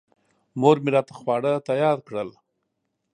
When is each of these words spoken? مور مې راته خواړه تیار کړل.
مور 0.59 0.77
مې 0.83 0.89
راته 0.95 1.13
خواړه 1.19 1.51
تیار 1.69 1.97
کړل. 2.07 2.29